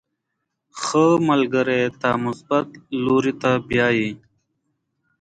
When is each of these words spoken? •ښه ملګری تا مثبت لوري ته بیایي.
•ښه 0.81 1.03
ملګری 1.29 1.81
تا 2.01 2.11
مثبت 2.25 2.67
لوري 3.03 3.33
ته 3.41 3.51
بیایي. 3.67 4.09